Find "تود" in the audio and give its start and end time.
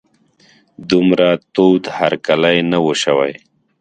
1.53-1.83